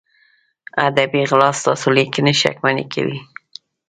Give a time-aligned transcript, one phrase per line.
[0.87, 3.17] ادبي غلا ستاسو لیکنې شکمنې کوي.